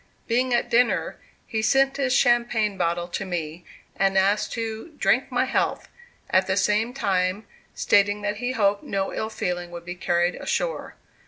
Being 0.27 0.51
at 0.51 0.67
dinner, 0.71 1.19
he 1.45 1.61
sent 1.61 1.97
his 1.97 2.11
champagne 2.11 2.75
bottle 2.75 3.07
to 3.09 3.23
me, 3.23 3.65
and 3.95 4.17
asked 4.17 4.51
to 4.53 4.95
"drink 4.97 5.31
my 5.31 5.45
health," 5.45 5.89
at 6.31 6.47
the 6.47 6.57
same 6.57 6.91
time 6.91 7.45
stating 7.75 8.23
that 8.23 8.37
he 8.37 8.53
hoped 8.53 8.81
no 8.81 9.13
ill 9.13 9.29
feeling 9.29 9.69
would 9.69 9.85
be 9.85 9.93
carried 9.93 10.33
ashore. 10.33 10.95